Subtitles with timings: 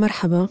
[0.00, 0.48] مرحبا.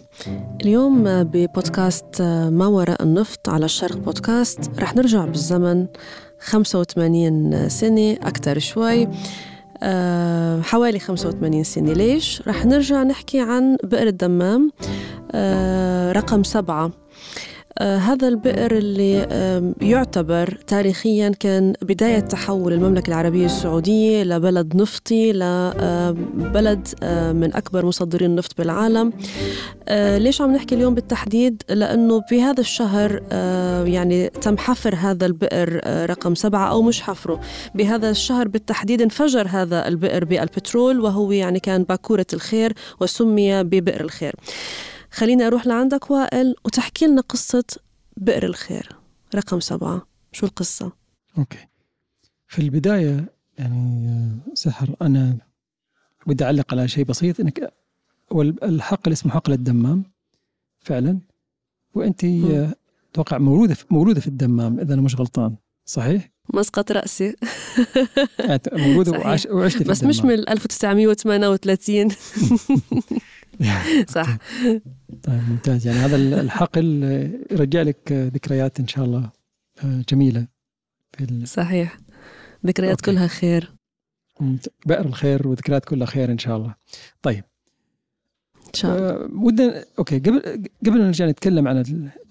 [0.61, 4.59] اليوم ببودكاست ما وراء النفط على الشرق بودكاست.
[4.79, 5.87] رح نرجع بالزمن
[6.40, 9.07] 85 سنة أكثر شوي.
[9.84, 11.93] أه حوالي 85 سنة.
[11.93, 14.71] ليش؟ رح نرجع نحكي عن بئر الدمام.
[15.32, 16.86] أه رقم سبعة.
[16.86, 16.91] آه
[17.82, 26.88] هذا البئر اللي آه يعتبر تاريخيا كان بداية تحول المملكة العربية السعودية لبلد نفطي لبلد
[27.04, 29.13] آه من أكبر مصدرين النفط بالعالم.
[29.88, 35.82] آه، ليش عم نحكي اليوم بالتحديد؟ لأنه بهذا الشهر آه، يعني تم حفر هذا البئر
[35.84, 37.40] آه، رقم سبعة أو مش حفره.
[37.76, 44.35] بهذا الشهر بالتحديد انفجر هذا البئر بالبترول وهو يعني كان باكورة الخير وسمي ببئر الخير.
[45.12, 47.63] خليني أروح لعندك وائل وتحكي لنا قصة
[48.18, 48.90] بئر الخير.
[49.35, 50.08] رقم سبعة.
[50.32, 50.91] شو القصة؟
[51.38, 51.68] أوكي.
[52.48, 55.38] في البداية يعني سحر أنا
[56.27, 57.73] بدي أعلق على شيء بسيط إنك
[58.32, 60.04] والحقل اسمه حقل الدمام
[60.80, 61.20] فعلا.
[61.93, 62.26] وأنت
[63.13, 65.55] توقع مولودة في مولودة في الدمام إذا أنا مش غلطان.
[65.89, 67.35] صحيح؟ مسقط رأسي.
[68.73, 70.03] مولودة وعش وعشت في بس.
[70.03, 72.09] مش من 1938
[74.15, 74.37] صح.
[75.23, 75.87] طيب ممتاز.
[75.87, 77.03] يعني هذا الحقل
[77.51, 79.29] يرجع لك ذكريات إن شاء الله
[79.83, 80.47] جميلة
[81.13, 81.47] في ال...
[81.47, 81.97] صحيح.
[82.65, 83.11] ذكريات okay.
[83.11, 83.73] كلها خير.
[84.85, 86.75] بئر الخير وذكريات كلها خير إن شاء الله.
[87.21, 87.43] طيب.
[88.67, 89.09] إن شاء الله.
[89.09, 91.77] آه، ودنا okay قبل قبل نرجع نتكلم عن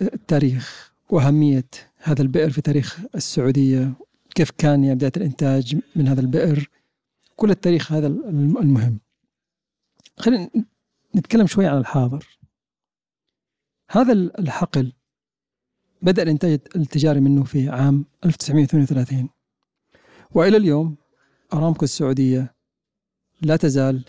[0.03, 1.65] التاريخ وأهمية
[1.99, 3.93] هذا البئر في تاريخ السعودية؟
[4.35, 6.71] كيف كان يعني بداية الإنتاج من هذا البئر؟
[7.37, 8.99] كل التاريخ هذا المهم.
[10.17, 10.51] خلينا
[11.17, 12.39] نتكلم شوي عن الحاضر.
[13.91, 14.93] هذا الحقل
[16.03, 19.29] بدأ الإنتاج التجاري منه في عام 1938
[20.31, 20.97] وإلى اليوم
[21.53, 22.55] أرامكو السعودية
[23.43, 24.05] لا تزال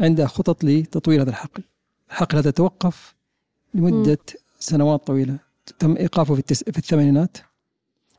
[0.00, 1.62] عندها خطط لتطوير هذا الحقل.
[2.10, 3.14] الحقل هذا توقف
[3.74, 4.18] لمدة
[4.58, 5.51] سنوات طويلة.
[5.78, 6.64] تم إيقافه في, التس...
[6.64, 7.36] في الثمانينات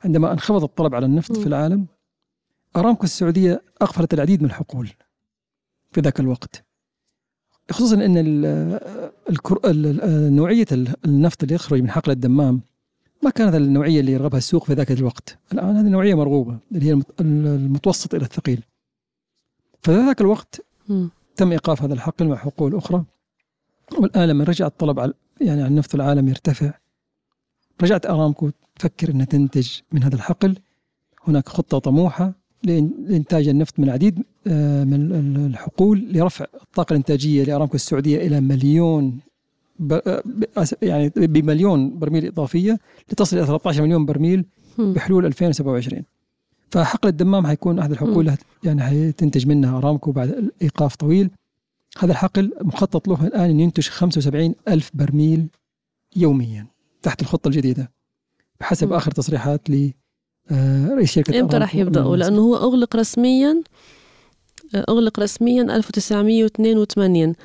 [0.04, 1.42] عندما انخفض الطلب على النفط مم.
[1.42, 1.86] في العالم
[2.76, 4.90] أرامكو السعودية أغفلت العديد من الحقول
[5.92, 6.64] في ذاك الوقت
[7.72, 8.46] خصوصا إن ال
[9.30, 9.60] الكر...
[9.66, 10.02] ال-
[11.06, 12.62] النفط اللي يخرج من حقل الدمام
[13.24, 16.92] ما كانت النوعية اللي يرغبها السوق في ذاك الوقت، الآن هذه نوعية مرغوبة اللي هي
[16.92, 18.64] المت- المتوسط إلى الثقيل.
[19.82, 21.10] ففي ذاك الوقت مم.
[21.36, 23.04] تم إيقاف هذا الحقل مع حقول أخرى
[24.00, 26.74] والآن لما رجع الطلب على يعني على النفط العالمي يرتفع
[27.84, 28.50] رجعت أرامكو
[28.80, 30.56] تفكر إنها تنتج من هذا الحقل.
[31.28, 32.34] هناك خطة طموحة
[32.68, 38.42] لإن- لإنتاج النفط من العديد آه، من ال- الحقول لرفع الطاقة الإنتاجية لأرامكو السعودية إلى
[38.42, 39.20] مليون
[39.92, 40.24] آه،
[40.82, 42.80] يعني بمليون برميل إضافية
[43.12, 44.46] لتصل إلى 13 مليون برميل.
[44.78, 46.04] بحلول 2027
[46.72, 48.34] فحقل الدمام حيكون احد الحقول
[48.64, 51.30] يعني حتنتج منها أرامكو بعد إيقاف طويل.
[52.00, 55.48] هذا الحقل مخطط له الآن إن ينتج 75 ألف برميل
[56.16, 56.68] يوميا.
[57.04, 57.92] تحت الخطة الجديدة
[58.60, 58.94] بحسب مم.
[58.94, 59.92] آخر تصريحات ل
[60.52, 63.64] آه، رئيس شركة إمتى أرامكو يبدأوا؟ لأنه هو أغلق رسميا
[64.76, 67.36] أغلق رسميا 1982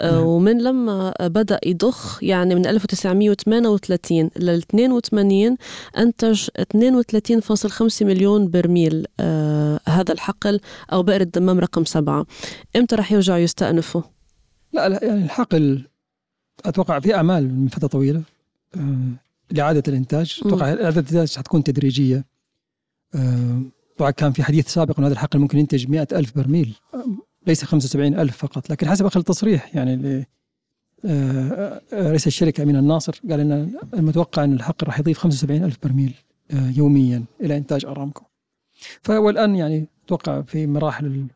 [0.00, 0.24] آه، نعم.
[0.24, 5.56] ومن لما بدأ يضخ يعني من 1938 لل 82
[5.98, 10.60] أنتج 32.5 مليون برميل آه هذا الحقل
[10.92, 12.26] أو بئر الدمام رقم سبعة
[12.76, 14.02] إمتى رح يرجعوا يستأنفوا؟
[14.72, 15.84] لا لا يعني الحقل
[16.64, 18.22] أتوقع في اعمال من فترة طويلة
[18.76, 20.40] آه، لإعادة الإنتاج.
[20.44, 20.48] مم.
[20.48, 22.24] أتوقع إعادة الإنتاج حتكون تدريجية.
[23.14, 23.62] آه،
[23.98, 26.74] طبعا كان في حديث سابق ان هذا الحقل ممكن ينتج مئة ألف برميل.
[26.94, 27.04] آه،
[27.46, 28.70] ليس 75 ألف فقط.
[28.70, 30.26] لكن حسب اخر التصريح يعني
[31.04, 35.76] آه، آه، رئيس الشركة أمين الناصر قال إن المتوقع إن الحقل راح يضيف 75 ألف
[35.82, 36.14] برميل
[36.50, 38.24] آه، يوميا إلى إنتاج أرامكو.
[39.02, 41.26] فالان يعني أتوقع في مراحل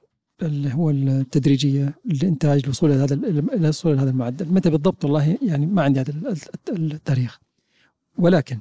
[0.42, 3.14] اللي هو التدريجية للانتاج الوصول إلى هذا
[3.54, 4.48] الوصول إلى هذا المعدل.
[4.52, 6.36] متى بالضبط؟ والله يعني ما عندي هذا ال-
[6.68, 7.38] ال- التاريخ.
[8.18, 8.60] ولكن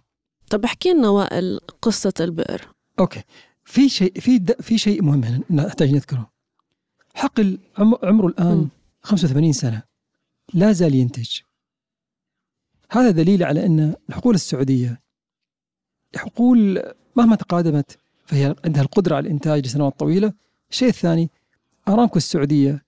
[0.49, 2.67] طب احكي لنا وائل قصة البئر.
[2.99, 3.23] أوكي.
[3.65, 6.29] في شيء في في شيء مهم هنا نحتاج نذكره.
[7.13, 8.69] حقل عم- عمره الآن مم.
[9.01, 9.83] 85 سنة.
[10.53, 11.39] لا زال ينتج.
[12.91, 15.01] هذا دليل على أن الحقول السعودية
[16.15, 16.83] حقول
[17.15, 20.33] مهما تقادمت فهي عندها القدرة على الإنتاج لسنوات طويلة.
[20.71, 21.29] الشيء الثاني
[21.89, 22.83] أرامكو السعودية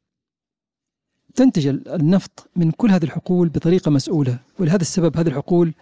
[1.35, 5.73] تنتج ال- النفط من كل هذه الحقول بطريقة مسؤولة ولهذا السبب هذه الحقول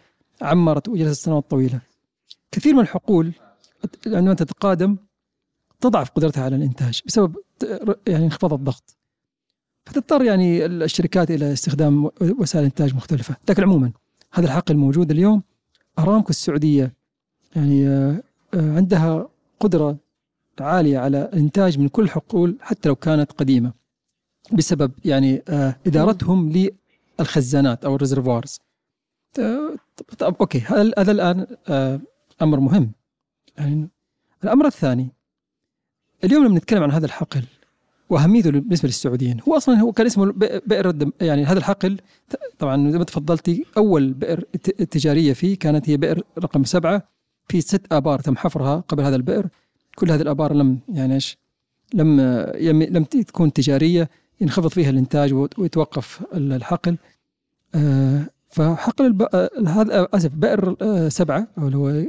[0.42, 1.81] عمرت وجلست سنوات طويلة.
[2.51, 3.31] كثير من الحقول
[4.07, 4.98] عندما تتقادم
[5.81, 7.36] تضعف قدرتها على الإنتاج بسبب
[8.07, 8.95] يعني انخفاض الضغط.
[9.86, 13.36] فتضطر يعني الشركات إلى استخدام وسائل إنتاج مختلفة.
[13.50, 13.92] لكن عموما
[14.31, 15.44] هذا الحقل الموجود اليوم
[16.00, 16.94] أرامكو السعودية
[17.56, 18.24] يعني آه،
[18.54, 19.27] آه، عندها
[19.60, 19.98] قدرة
[20.62, 23.74] عالية على الانتاج من كل الحقول حتى لو كانت قديمة.
[24.54, 26.70] بسبب يعني آه، إدارتهم
[27.20, 28.60] الخزانات أو ال reservoirs.
[30.18, 30.60] طب okay
[30.98, 32.00] هذا الآن آه،
[32.42, 32.92] أمر مهم؟
[33.58, 33.90] يعني
[34.44, 35.10] الأمر الثاني
[36.24, 37.44] اليوم لما نتكلم عن هذا الحقل
[38.10, 40.34] وأهميته بالنسبة للسعوديين هو أصلا هو كان اسمه
[40.66, 42.00] بئر الدم يعني هذا الحقل
[42.60, 44.42] طبعا زي ما تفضلتي أول بئر
[44.92, 47.10] تجارية فيه كانت هي بئر رقم سبعة
[47.48, 49.48] في ست آبار تم حفرها قبل هذا البئر.
[50.00, 51.38] كل هذه الآبار لم يعني إيش
[51.94, 52.22] لم
[52.69, 54.10] لم تكون تجارية
[54.42, 56.98] ينخفض فيها الإنتاج ويتوقف الحقل.
[57.75, 59.28] آه، فحقل
[59.68, 62.06] هذا آسف بئر آه، سبعة أو اللي هو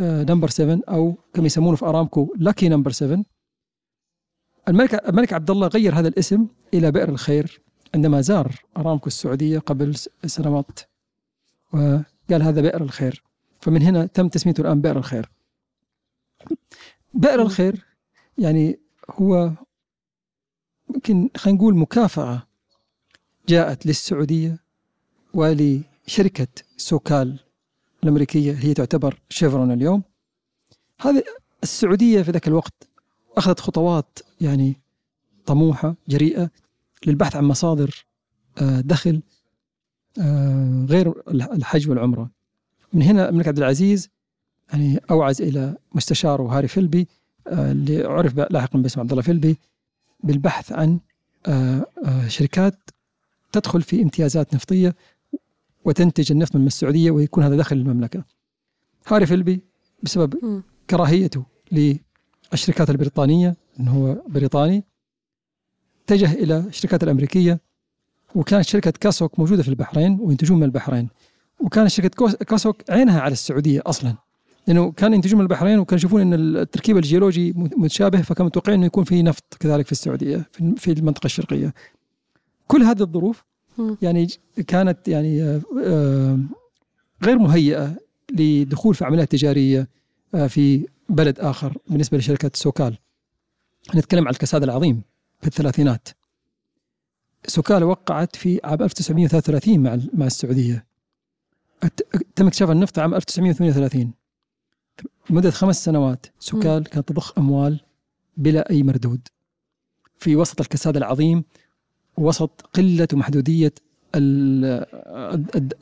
[0.00, 3.24] number 7 أو كما يسمونه في أرامكو lucky number 7
[4.68, 7.60] الملك الملك عبد الله غير هذا الاسم إلى بئر الخير
[7.94, 9.94] عندما زار أرامكو السعودية قبل
[10.26, 10.80] سنوات
[11.72, 13.22] وقال هذا بئر الخير.
[13.60, 15.30] فمن هنا تم تسميته الآن بئر الخير.
[17.14, 17.84] بئر الخير
[18.38, 18.78] يعني
[19.10, 19.52] هو
[20.94, 22.46] يمكن خلينا نقول مكافأة
[23.48, 24.58] جاءت للسعودية
[25.34, 27.38] ولشركة سوكال
[28.04, 30.02] الأمريكية هي تعتبر شيفرون اليوم.
[31.00, 31.24] هذه
[31.62, 32.88] السعودية في ذاك الوقت
[33.36, 34.80] أخذت خطوات يعني
[35.46, 36.50] طموحة جريئة
[37.06, 38.06] للبحث عن مصادر
[38.58, 39.22] آه، دخل
[40.20, 42.30] آه، غير الحج والعمرة.
[42.92, 44.10] من هنا الملك عبد العزيز
[44.72, 47.08] يعني أوعز إلى مستشاره هاري فيلبي
[47.46, 49.58] آه، اللي عرف لاحقا باسم عبد الله فيلبي
[50.24, 50.98] بالبحث عن
[52.28, 52.90] شركات
[53.52, 54.94] تدخل في امتيازات نفطية
[55.84, 58.24] وتنتج النفط من السعودية ويكون هذا دخل المملكة.
[59.06, 59.60] هاري فيلبي
[60.02, 60.62] بسبب م.
[60.90, 64.84] كراهيته للشركات البريطانية أنه هو بريطاني
[66.04, 67.60] اتجه إلى الشركات الأمريكية
[68.34, 71.08] وكانت شركة كاسوك موجودة في البحرين وينتجون من البحرين.
[71.60, 74.14] وكانت شركة كاسوك عينها على السعودية أصلا.
[74.66, 79.04] لأنه كان ينتجون من البحرين وكانوا يشوفون أن التركيب الجيولوجي متشابه فكانوا متوقعين أنه يكون
[79.04, 81.74] في نفط كذلك في السعودية في المنطقة الشرقية.
[82.66, 83.44] كل هذه الظروف
[84.02, 84.28] يعني
[84.66, 86.38] كانت يعني آه، آه،
[87.22, 87.96] غير مهيئة
[88.32, 89.88] لدخول في عمليات تجارية
[90.34, 92.98] آه، في بلد آخر بالنسبة لشركة سوكال.
[93.94, 95.02] نتكلم عن الكساد العظيم
[95.40, 96.08] في الثلاثينات.
[97.46, 100.86] سوكال وقعت في عام 1933 مع مع السعودية.
[102.36, 104.25] تم اكتشاف النفط عام 1938
[105.30, 107.80] لمدة خمس سنوات سوكال كانت تضخ أموال
[108.36, 109.28] بلا أي مردود.
[110.16, 111.44] في وسط الكساد العظيم
[112.16, 113.74] وسط قلة ومحدودية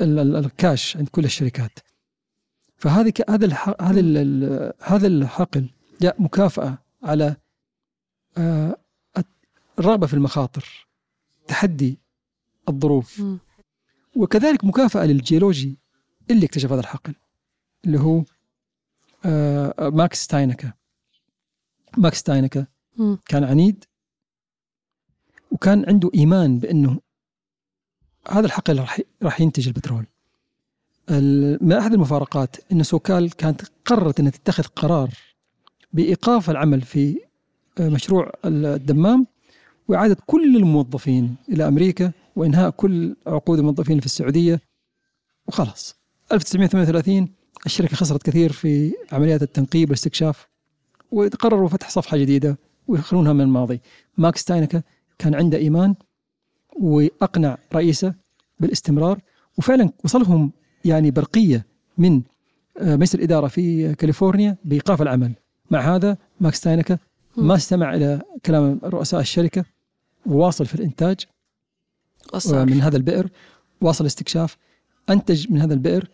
[0.02, 1.78] الكاش عند كل الشركات.
[2.76, 5.70] فهذه هذا هذا هذا الحقل
[6.00, 7.36] جاء مكافأة على
[8.38, 8.76] آه،
[9.78, 10.86] الرغبة في المخاطر
[11.46, 11.98] تحدي
[12.68, 13.22] الظروف.
[14.16, 15.78] وكذلك مكافأة للجيولوجي
[16.30, 17.14] اللي اكتشف هذا الحقل
[17.84, 18.24] اللي هو
[19.78, 20.72] ماكس ستاينكي
[21.98, 22.66] ماكس ستاينكي
[23.26, 23.84] كان عنيد
[25.50, 27.00] وكان عنده إيمان بأنه
[28.30, 30.06] هذا الحقل راح راح ينتج البترول.
[31.60, 35.10] من أحد المفارقات إن سوكال كانت قررت إنها تتخذ قرار
[35.92, 37.20] بإيقاف العمل في
[37.80, 39.26] آه، مشروع الدمام
[39.88, 44.60] وإعادة كل الموظفين إلى أمريكا وإنهاء كل عقود الموظفين في السعودية
[45.46, 45.96] وخلاص.
[46.32, 47.28] 1938
[47.66, 50.48] الشركة خسرت كثير في عمليات التنقيب والاستكشاف
[51.10, 52.58] وقرروا فتح صفحة جديدة
[52.88, 53.80] ويخلونها من الماضي.
[54.18, 54.82] ماكس ستاينكي
[55.18, 55.94] كان عنده إيمان
[56.80, 58.14] وأقنع رئيسه
[58.60, 59.20] بالاستمرار
[59.58, 60.52] وفعلا وصلهم
[60.84, 61.66] يعني برقية
[61.98, 62.22] من
[62.78, 65.32] آه، مجلس الإدارة في كاليفورنيا بإيقاف العمل.
[65.70, 66.98] مع هذا ماكس ستاينكي
[67.36, 69.64] ما استمع إلى كلام رؤساء الشركة
[70.26, 71.20] وواصل في الإنتاج
[72.34, 72.66] وصار.
[72.66, 73.30] من هذا البئر
[73.80, 74.56] واصل استكشاف
[75.10, 76.08] أنتج من هذا البئر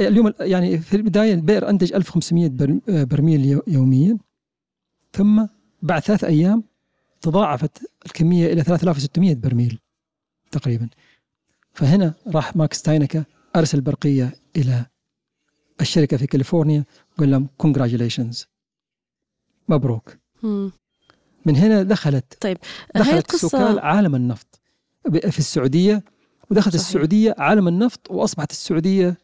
[0.00, 2.50] اليوم يعني في البداية البئر أنتج 1500
[2.88, 4.18] آه، برميل يوميا
[5.12, 5.46] ثم
[5.82, 6.64] بعد ثلاث أيام
[7.20, 9.78] تضاعفت الكمية إلى 3600 برميل
[10.50, 10.88] تقريبا.
[11.72, 13.24] فهنا راح ماكس ستاينكي
[13.56, 14.86] أرسل برقية إلى
[15.80, 16.84] الشركة في كاليفورنيا
[17.16, 18.46] وقال لهم congratulations
[19.68, 20.16] مبروك.
[21.46, 22.58] من هنا دخلت طيب
[22.94, 24.60] دخلت هي القصة سكان عالم النفط.
[25.10, 26.04] في السعودية
[26.50, 26.86] ودخلت صحيح.
[26.86, 29.16] السعودية عالم النفط وأصبحت السعودية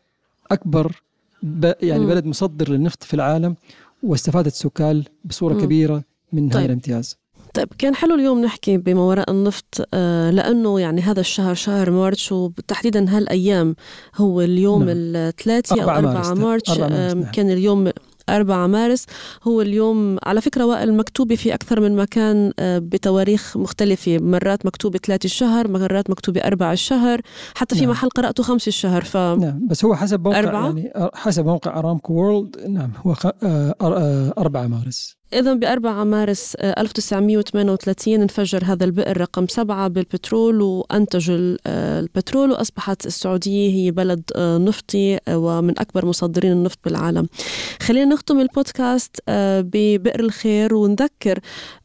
[0.53, 1.03] أكبر
[1.43, 2.09] ب يعني مم.
[2.11, 3.57] بلد مصدر للنفط في العالم
[4.03, 5.61] واستفادت سوكال بصورة مم.
[5.61, 6.57] كبيرة من طيب.
[6.57, 7.17] هذا الامتياز
[7.55, 12.33] طيب كان حلو اليوم نحكي بما وراء النفط آه لأنه يعني هذا الشهر شهر مارس
[12.33, 13.77] وتحديدا هالأيام
[14.17, 14.95] هو اليوم نعم.
[14.97, 17.23] الثلاثي أو 4 مارس نعم.
[17.23, 17.91] كان اليوم
[18.29, 19.07] 4 مارس
[19.43, 24.99] هو اليوم على فكرة وائل مكتوبة في أكثر من مكان آه، بتواريخ مختلفة مرات مكتوبة
[24.99, 27.21] 3 الشهر مرات مكتوبة 4 الشهر
[27.55, 27.91] حتى في نعم.
[27.91, 32.15] محل قرأته 5 الشهر ف نعم بس هو حسب موقع أربعة؟ يعني حسب موقع أرامكو
[32.15, 39.47] وورلد نعم هو 4 آه، مارس إذا ب 4 مارس 1938 انفجر هذا البئر رقم
[39.49, 41.31] سبعة بالبترول وأنتج
[41.67, 47.29] البترول وأصبحت السعودية هي بلد نفطي ومن أكبر مصدرين النفط بالعالم.
[47.83, 49.17] خلينا نختم البودكاست
[49.61, 51.39] ببئر الخير ونذكر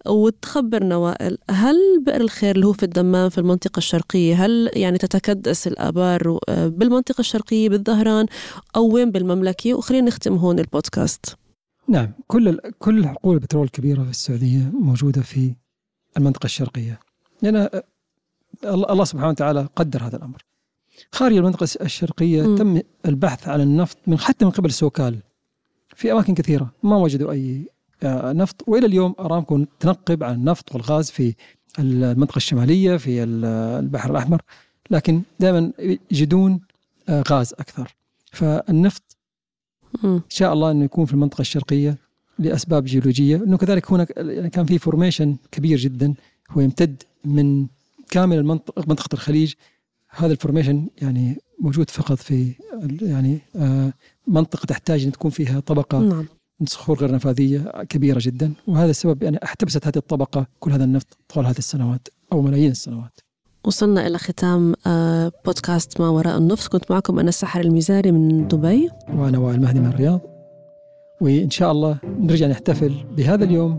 [0.08, 1.76] وتخبرنا وائل هل
[2.06, 7.70] بئر الخير اللي هو في الدمام في المنطقة الشرقية هل يعني تتكدس الآبار بالمنطقة الشرقية
[7.70, 8.26] بالظهران
[8.76, 11.36] أو وين بالمملكة؟ وخلينا نختم هون البودكاست.
[11.90, 15.56] نعم كل كل حقول البترول الكبيرة في السعودية موجودة في
[16.18, 17.00] المنطقة الشرقية.
[17.42, 17.70] لأن
[18.66, 20.46] الله سبحانه وتعالى قدر هذا الأمر.
[21.12, 22.56] خارج المنطقة الشرقية م.
[22.56, 25.20] تم البحث عن النفط من حتى من قبل سوكال.
[25.96, 27.70] في أماكن كثيرة ما وجدوا أي
[28.04, 28.64] نفط.
[28.68, 31.36] وإلى اليوم أرامكو تنقب عن النفط والغاز في
[31.80, 34.42] المنطقة الشمالية في البحر الأحمر.
[34.92, 35.72] لكن دائما
[36.12, 36.62] يجدون
[37.10, 37.96] غاز أكثر.
[38.32, 39.07] فالنفط
[40.04, 41.98] إن شاء الله إنه يكون في المنطقة الشرقية
[42.40, 46.14] لأسباب جيولوجية إنه كذلك هناك يعني كان في formation كبير جدا
[46.52, 47.68] هو يمتد من
[48.10, 49.54] كامل المنطقة منطقة الخليج
[50.10, 52.54] هذا ال formation يعني موجود فقط في
[53.02, 53.94] يعني آه،
[54.28, 56.26] منطقة تحتاج إن تكون فيها طبقة نعم.
[56.60, 61.18] من صخور غير نفاذية كبيرة جدا وهذا السبب يعني أحتبست هذه الطبقة كل هذا النفط
[61.30, 63.20] طوال هذه السنوات أو ملايين السنوات.
[63.68, 68.90] وصلنا إلى ختام آه، بودكاست ما وراء النفط كنت معكم أنا السحر الميزاري من دبي.
[69.14, 70.20] وأنا وائل مهدي من الرياض.
[71.22, 73.78] وإن شاء الله نرجع نحتفل بهذا اليوم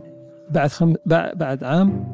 [0.50, 0.95] بعد خم...
[1.07, 2.04] بعد عام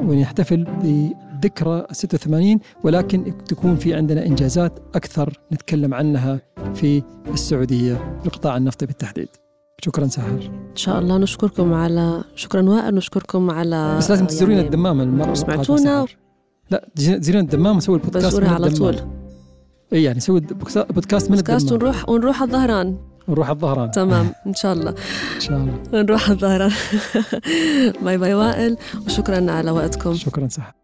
[0.00, 6.40] ونحتفل بذكرى 86 ولكن تكون في عندنا إنجازات أكثر نتكلم عنها
[6.74, 9.28] في السعودية في القطاع النفطي بالتحديد.
[9.84, 14.66] شكرا سهر إن شاء الله نشكركم على شكرا وائل نشكركم على بس لازم تزورين يعني
[14.66, 16.06] الدمام المرة سمعتونا.
[16.70, 18.96] لا زيرين الدمام نسوي البودكاست من على طول.
[19.92, 22.96] اي يعني نسوي بودكاست من بودكاست ونروح ونروح الظهران.
[23.28, 23.90] نروح الظهران.
[23.90, 24.90] تمام إن شاء الله.
[25.34, 26.02] إن شاء الله.
[26.02, 26.70] نروح الظهران.
[28.04, 30.14] bye bye وائل وشكرا على وقتكم.
[30.14, 30.79] شكرا صح